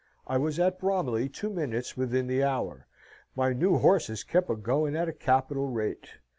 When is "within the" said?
1.95-2.41